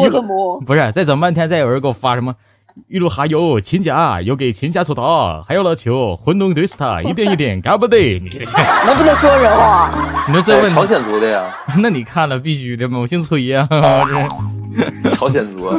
[0.66, 2.34] 不是再整半天再有人给我发什么。
[2.88, 8.18] 玉露哈油、秦家，有给秦家出道，还有老球混弄对死他，一点一点干不得。
[8.18, 8.38] 你这
[8.86, 9.90] 能不能说人话？
[10.26, 11.54] 你说这问朝鲜族的呀？
[11.78, 13.68] 那你看了必须的嘛，我姓崔呀。
[15.14, 15.70] 朝鲜族。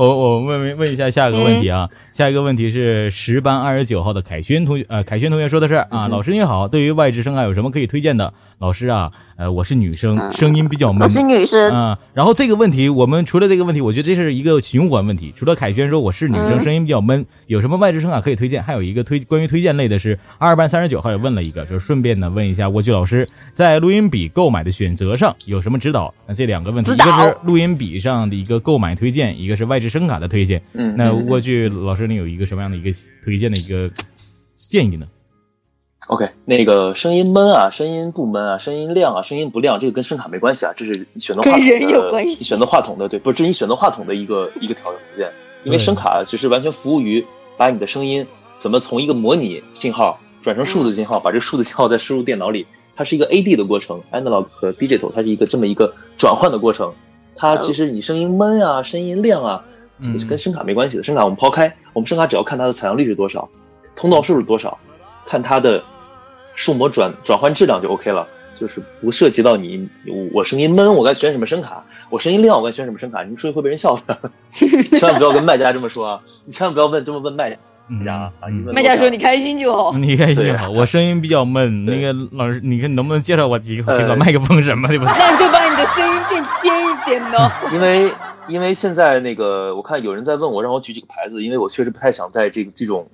[0.00, 8.32] 我我问问问一下下一个问题啊，下一个问题是十班二十九号的凯轩同学，呃，凯轩同学说的是啊，老师你好，对于外置声啊有什么可以推荐的？
[8.60, 11.00] 老师啊，呃，我是女生，声音比较闷。
[11.00, 11.98] 我是女生啊。
[12.12, 15.32] 然后这个问题，我们除了这个问题，我觉得这是一个循环问题。
[15.34, 18.62] 除了凯旋说我是女生，声音比较闷，有什么外置声卡可以推荐？
[18.62, 26.12] 还有一个推关于推荐类的是二班三十九号也问了一个，就是顺便呢问一下蜗居老师，在录音笔购买的选择上有什么指导？
[26.26, 30.62] 那这两个问题，一个是录音笔上的一个购买推荐，一个是外置声卡的推荐。
[30.74, 32.90] 嗯，那蜗居老师，你有一个什么样的一个
[33.24, 33.90] 推荐的一个
[34.54, 35.06] 建议呢
[36.08, 45.30] ？OK，那个声音闷啊，声音不闷啊，声音亮啊，声音不亮，这个跟声卡没关系啊，这是你选择话筒的，你选择话筒的，对，不是，这是你选择话筒的一个一个条件。
[45.62, 47.26] 因为声卡只是完全服务于
[47.58, 48.26] 把你的声音
[48.58, 56.92] 怎么从一个模拟信号转成数字信号，把这个数字信号再输入电脑里，它是一个 AD 的过程，Analog 和 Digital，它是一个这么一个转换的过程。
[57.36, 59.64] 它其实你声音闷啊，声音亮啊，
[60.02, 61.02] 这个是跟声卡没关系的。
[61.02, 63.48] 声卡我们抛开，我们声卡只要看它的采样率是多少，
[63.94, 64.78] 通道数是多少，
[65.24, 65.82] 看它的。
[66.56, 69.88] 数模转转换质量就 OK 了，就是不涉及到你
[70.34, 73.22] 我声音闷，我该选什么声卡；我声音亮，我该选什么声卡。
[73.22, 74.18] 你说会被人笑的，
[74.84, 76.20] 千万不要跟卖家这么说啊！
[76.44, 77.56] 你千万不要问这么问卖
[78.04, 78.32] 家啊！
[78.74, 80.68] 卖家说你开心就好，你开心就好。
[80.68, 85.14] 我声音比较闷，那个老师，你看能不能介绍我几个几个麦克风什么的吧？
[85.18, 87.50] 那你就把你的声音变尖一点呢。
[87.72, 88.12] 因为
[88.48, 93.08] 因为现在那个我看有人在问我，让我举几个牌子，因为我确实不太想在这个这种。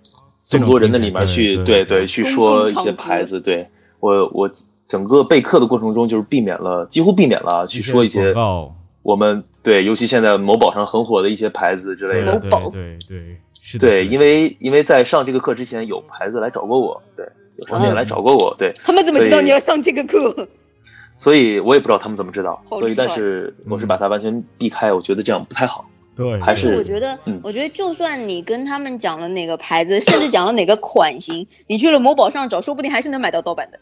[0.48, 4.50] 这么多人的里面去，对对，去说一些牌子，对我我
[4.86, 8.32] 整个备课的过程中，就是避免了，几乎避免了去说一些
[9.02, 20.48] 我们对，尤其现在某宝上很火的一些牌子之类的，某宝，对对是的，对，因为因为在上这个课之前，有牌子来找过我，对，有商店来找过我，对，他们怎么知道你要上这个课？
[21.18, 25.84] 所以我也不知道他们怎么知道，所以但是我是把它完全避开，我觉得这样不太好。
[26.16, 33.78] 对，还是我觉得，我觉得就算你跟他们讲了哪个牌子， 甚至讲了哪个款型， 你去了某宝上找，说不定还是能买到盗版的。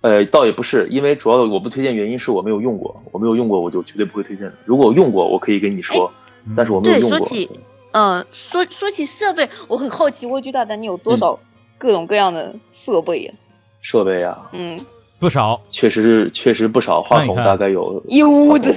[0.00, 4.54] 呃，倒也不是，因为主要我不推荐原因是我没有用过，我没有用过，我就绝对不会推荐的。
[4.64, 6.12] 如果我用过，我可以跟你说，
[6.56, 7.18] 但是我没有用过。
[7.18, 7.50] 对说起，
[7.92, 11.38] 呃，说说起设备，我很好奇，蜗居大胆，你有多少
[11.78, 13.32] 各种各样的设备呀？
[13.80, 14.84] 设备啊，嗯，
[15.18, 18.74] 不少，确实是确实不少，话筒大概有有的。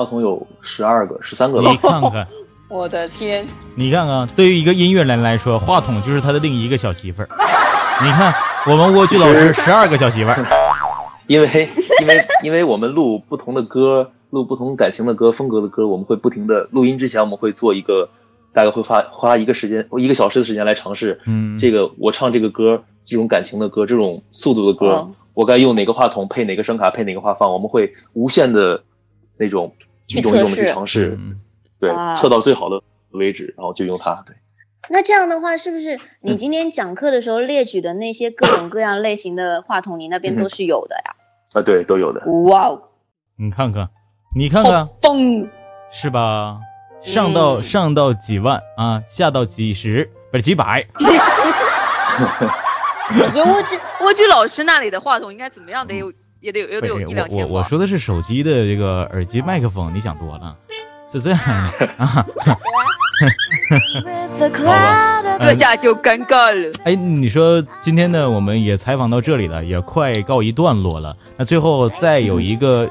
[0.00, 1.60] 话筒有十二个、十三个。
[1.60, 2.26] 你看看，
[2.70, 3.46] 我的天！
[3.74, 7.28] 你看看，对于一个音乐人来说，话筒就是他的另一个小媳妇儿。
[8.02, 8.32] 你看，
[8.66, 10.46] 我们蜗居老师十二个小媳妇儿。
[11.28, 11.68] 因为，
[12.00, 18.08] 因为，因为我们录不同的歌，录不同感情的歌、风格的歌，我们会不停的录音之前，我们会做一个，
[18.54, 21.20] 大概会花花一个时间，一个小时的时间来尝试。
[21.26, 28.82] 嗯，这个我唱这个歌，这种感情的歌，这种速度的歌，我该用哪个话筒配哪个声卡配哪个话放，我们会无限的
[29.36, 29.74] 那种。
[30.18, 31.18] 一种一种的去尝试，
[31.78, 34.22] 对，测到最好的为止，然后就用它。
[34.26, 34.36] 对。
[34.88, 41.14] 那这样的话，是不是你今天讲课的时候列举的那些各种各样类型的话筒，你那边都是有的呀？
[41.52, 42.20] 啊，对，都有的。
[42.48, 42.82] 哇哦！
[43.36, 43.88] 你看看，
[44.34, 45.48] 你看看，嘣，
[45.92, 46.58] 是吧？
[47.02, 50.86] 上到上到几万啊，下到几十，不是几百。
[53.12, 56.12] 我觉得蜗居蜗居老师那里的话筒应该怎么样得有。
[56.40, 57.48] 也得有，也得有一两千。
[57.48, 60.56] 我我说的是手机的这个耳机麦克风，你想多了，
[61.10, 61.38] 是这样
[61.78, 62.26] 的啊。
[65.40, 66.72] 这下就尴尬了。
[66.84, 71.14] 哎，你说今天呢，我们也采访到这里了，也快告一段落了。
[71.36, 72.90] 那最后再有一个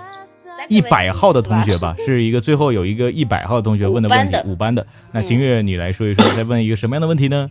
[0.68, 4.86] 一百号的同学吧，是一个最后有一个一百号的同学问的问题，五班的。
[5.12, 7.50] 那秦月，你来说一说，再问一个什么样的问题呢？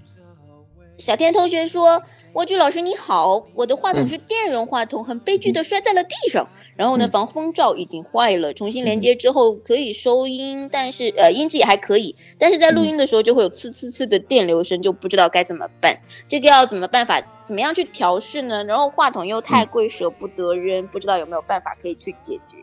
[0.97, 2.03] 小天同学说。
[2.35, 6.49] 蜗居老师你好，我的话筒是电容话筒，很悲剧的摔在了地上。
[6.77, 15.99] 然后呢，防风罩已经坏了，重新连接之后可以收音，但是呃音质也还可以，但是在录音的时候就会有呲呲呲的电流声，就不知道该怎么办。
[16.29, 17.21] 这个要怎么办法？
[17.45, 18.63] 怎么样去调试呢？
[18.63, 22.57] 然后话筒又太贵，舍不得扔，不知道有没有办法可以去解决？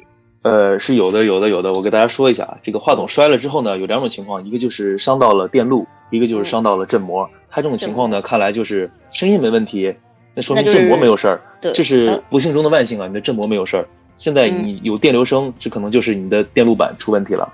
[0.43, 1.74] 呃，是有的，有的，有的。
[1.74, 7.30] 我给大家说一下啊，这个话筒摔了之后呢，有两种情况，一个就是伤到了电路，一个就是伤到了振膜。
[7.49, 9.95] 他这种情况呢，看来就是声音没问题，
[10.34, 11.41] 那说明振膜没有事儿。
[11.62, 13.08] 这是不幸中的万幸啊！
[13.08, 13.88] 你的振膜没有事儿。
[14.18, 17.51] 现在你有电流声，这可能就是你的电路板出问题了。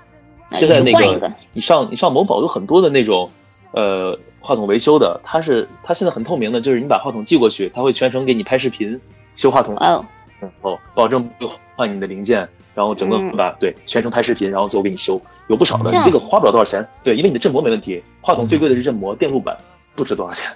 [0.50, 3.30] 现在那个你上你上某宝有很多的那种
[3.72, 9.00] 呃话筒维修的，它是它现在很透明的，就是你把话筒寄过去，他会全程给你拍视频
[9.34, 10.04] 修话筒，哦，
[10.40, 19.56] 然后保证不换你的零件，然后整个把对全程拍视频，然后最后给你修，有不少的，你这个花不了多少钱，对，因为你的振膜没问题，话筒最贵的是振膜，电路板
[19.94, 20.46] 不值多少钱。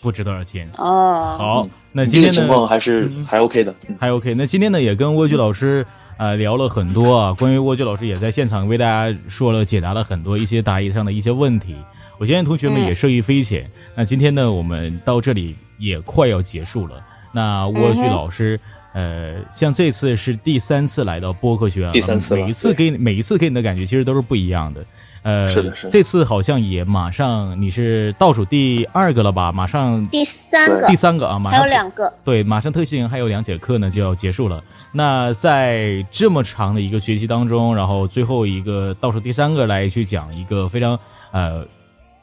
[0.00, 1.36] 不值多少钱哦。
[1.38, 4.34] 好，那今天情况还是还 OK 的，还 OK。
[4.34, 11.76] 那今天呢，也跟蜗居老师呃聊了很多啊，关于蜗居老师也在现场为大家说了解答了很多一些答疑上的一些问题。
[12.18, 13.64] 我相信同学们也受益匪浅。
[13.94, 17.00] 那今天呢，我们到这里也快要结束了。
[17.32, 18.58] 那蜗居老师，
[18.92, 24.84] 呃，像这次是第三次来到播客学院，第三次，每一次给你每一次给你的感觉其实都是不一样的。
[25.22, 25.90] 呃，是的，是的。
[25.90, 29.52] 这次好像也马上你是倒数第二个了吧？
[29.52, 32.12] 马上第三个，第三个啊，马上还有两个。
[32.24, 34.62] 对，马上特训营还有两节课呢，就要结束了。
[34.90, 40.98] 那在这么长的一个学习当中，然后最后一个倒数第三个来去讲一个非常
[41.30, 41.64] 呃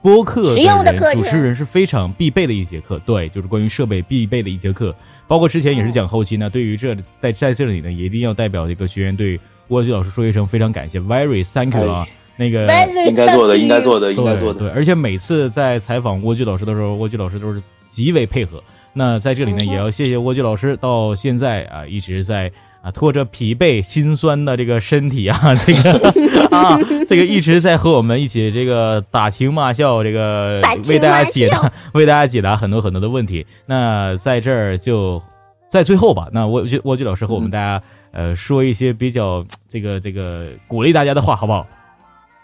[0.01, 2.99] 播客实用的课主持人是非常必备的一节课。
[3.05, 4.93] 对，就是关于设备必备的一节课。
[5.29, 6.49] 包括之前也是讲后期呢。
[6.49, 12.05] 对于这在在这里呢，也一定要代表这个学员对蜗居老师说一声非常感谢，very thank you 啊。
[12.35, 12.65] 那个
[13.07, 14.59] 应该做的，应该做的，应该做的。
[14.59, 18.63] 对，而且每次在采访蜗居老师的时候，蜗居老师都是极为配合。
[18.93, 22.51] 那在这里呢，也要谢谢蜗居老师，到现在啊一直在
[22.89, 26.77] 啊拖着疲惫、心酸的这个身体啊， 这个 啊
[27.07, 30.59] 这个一直在和我们一起这个打情骂俏，这个
[30.89, 33.45] 为大家解答 为大家解答很多很多的问题。
[33.65, 35.21] 那在这儿就
[35.67, 37.81] 在最后吧，那蜗居蜗居老师和我们大家
[38.11, 41.67] 呃说一些比较这个这个鼓励大家的话，好不好？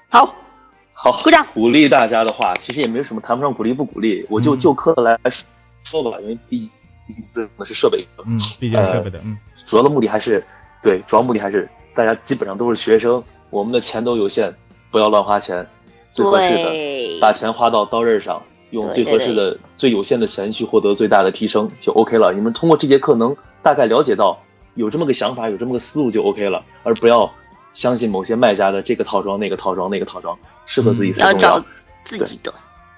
[0.10, 0.36] 好，
[0.94, 1.46] 好，鼓掌。
[1.54, 5.18] 鼓励大家的话，其实也没有什么谈不上鼓励不鼓励，我就就课来
[5.84, 6.70] 说吧，因为毕竟
[7.36, 10.44] 用的是设备，嗯，毕竟设备的，嗯，主要的目的还是，
[10.82, 14.54] 对，主要目的还是大家基本上都是学生，我们的钱都有限，
[14.92, 15.68] 不要乱花钱，
[16.12, 18.42] 最合适的，把钱花到刀刃上，
[18.72, 22.34] 用最合适的、最有限的钱去获得最大的提升就 OK 了。
[22.34, 24.40] 你们通过这节课能大概了解到
[24.76, 27.32] 有这么个想法，有这么个思路就 OK 了，而不要。
[27.74, 31.50] 相信某些卖家的这个套装、那个套装、那个套装适合自己才重要。
[31.50, 31.66] 要找
[32.06, 32.54] 自己的。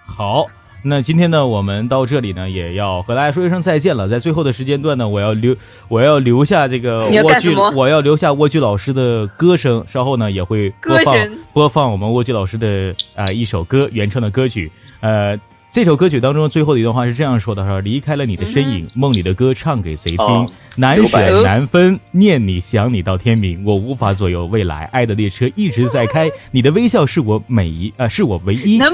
[0.06, 0.46] 好，
[0.90, 4.08] 那今天呢，我们到这里呢，也要和大家说一声再见了。
[4.08, 5.56] 在最后的时间段呢，我要留，
[5.90, 9.84] 我要留下这个 蜗居，我要留下蜗居老师的歌声。
[9.88, 14.72] 稍后呢，也会播放播放我们蜗居老师的啊一首歌原创的歌曲，
[15.02, 15.38] 呃。
[15.70, 20.50] 这首歌曲当中最后的一段话是这样说的：“说离开了你的身影，梦里的歌唱给谁听？
[20.78, 23.64] 难舍难分，念你想你到天明。
[23.66, 26.32] 我无法左右未来，爱的列车一直在开。
[26.52, 28.90] 你的微笑是我每一呃，是我唯一永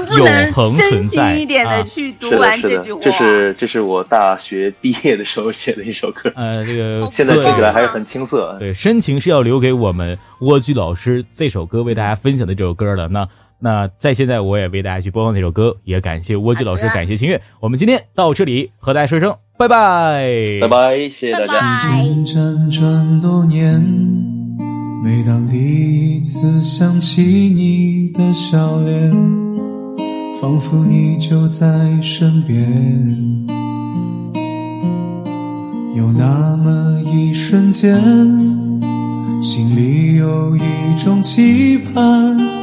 [0.52, 1.36] 恒存在。
[1.36, 6.30] 一点的去读完这句话，这是这是我大学毕业的时候写的一首歌。
[6.34, 8.56] 呃，这个现在听起来还是很青涩。
[8.58, 13.08] 对，深情是要留给我们蜗居老师这首歌为大家分享的这首歌的。
[13.08, 13.26] 那。
[13.64, 17.40] 那在现在，我也为大家去播放这首歌，也感谢蜗居老师，感谢秦月。
[17.60, 21.54] 我们今天到这里和大家说一声拜拜，拜拜，谢谢大家。
[22.26, 23.82] 辗转多年，
[25.02, 29.10] 每当第一次想起你的笑脸，
[30.42, 31.66] 仿佛你就在
[32.02, 32.60] 身边，
[35.96, 37.98] 有那么一瞬间，
[39.40, 40.60] 心里有一
[41.02, 42.53] 种期盼。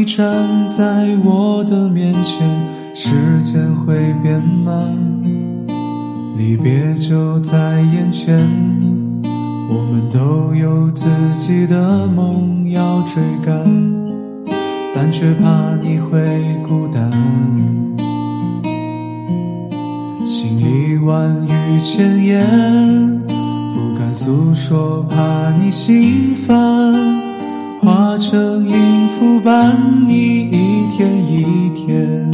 [0.00, 2.48] 你站在我的面前，
[2.94, 3.10] 时
[3.42, 4.96] 间会变慢，
[6.38, 8.34] 离别就在眼前。
[9.68, 13.54] 我们都有自己的梦要追赶，
[14.94, 16.18] 但却怕你会
[16.66, 17.10] 孤单。
[20.24, 27.09] 心里万语千言，不敢诉说，怕你心烦。
[27.82, 29.74] 化成音符伴
[30.06, 30.14] 你
[30.50, 32.30] 一天一天，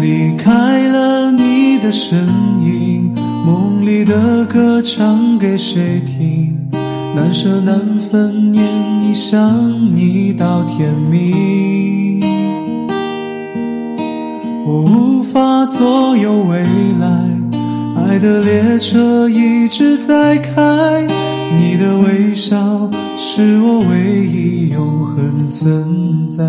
[0.00, 2.24] 离开了你的身
[2.62, 3.12] 影，
[3.44, 6.56] 梦里的歌唱给谁听？
[7.16, 8.64] 难舍难分，念
[9.00, 12.20] 你想你到天明。
[14.64, 16.62] 我无法左右未
[17.00, 17.08] 来，
[17.96, 21.25] 爱的列车一直在开。
[21.54, 26.44] 你的微笑是我唯一永恒存在，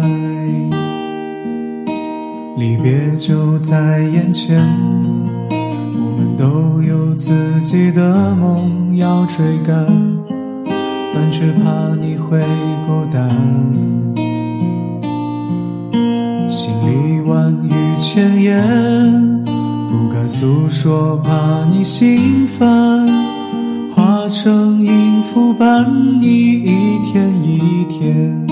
[2.57, 4.57] 离别就在眼前，
[5.49, 9.85] 我们都有自己的梦要追赶，
[11.13, 12.39] 但却怕你会
[12.87, 13.29] 孤单，
[16.49, 23.16] 心里万语千言不敢诉说，怕你心烦。
[24.07, 25.85] 化成音符伴
[26.21, 28.47] 你一天一天，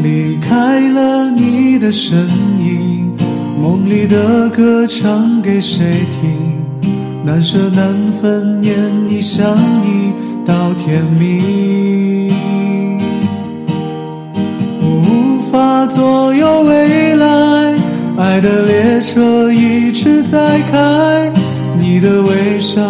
[0.00, 0.78] 离开。
[0.92, 2.28] 了你的身
[2.60, 3.12] 影，
[3.60, 6.94] 梦里的歌唱给谁听？
[7.24, 8.76] 难舍难分，念
[9.08, 9.44] 你想
[9.82, 10.12] 你
[10.46, 12.32] 到天明。
[14.80, 17.74] 我无法左右未来，
[18.18, 21.32] 爱的列车一直在开，
[21.76, 22.80] 你的微笑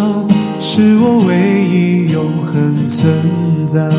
[0.74, 3.90] 是我唯一永恒存在。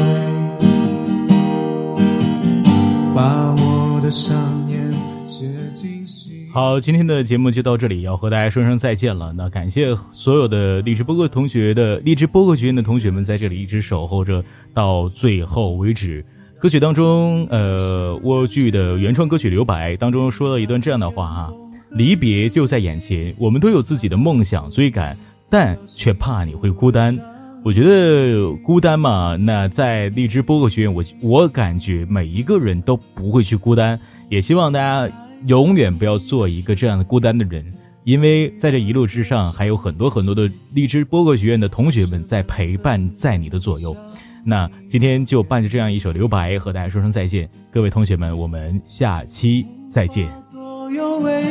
[3.14, 4.92] 把我的想念
[5.24, 6.48] 写进心。
[6.52, 9.32] 好，今天的节目就到这里，要和大家说声再见了。
[9.34, 14.44] 那感谢所有的励志播客同学的励志播客学院的同学们在这里一直守候着
[14.74, 16.26] 到最后为止。
[16.58, 21.54] 歌曲当中，呃，蜗剧的原创歌曲《留白》当中说了一段这样的话啊：
[21.92, 25.16] 离别就在眼前，我们都有自己的梦想追赶，
[25.54, 27.16] 但却怕你会孤单。
[27.64, 34.00] 我觉得孤单嘛，那在荔枝播客学院，我我感觉每一个人都不会去孤单，
[34.30, 35.08] 也希望大家
[35.46, 37.64] 永远不要做一个这样的孤单的人，
[38.04, 43.96] 因为在这一路之上，还有很多很多的荔枝播客学院的同学们在陪伴在你的左右。
[44.44, 50.28] 那今天就伴着这样一首留白，和大家说声再见，各位同学们，我们下期再见。
[50.52, 51.44] 左右为，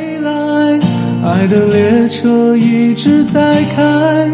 [1.25, 4.29] 爱的列车一直在开。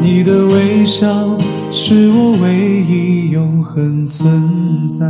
[0.00, 1.36] 你的微笑
[1.70, 2.54] 是我唯
[2.88, 5.04] 一永恒存在，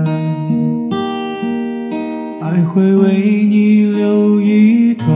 [2.40, 5.06] 爱会为你留一段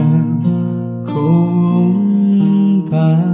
[1.03, 3.32] 空白。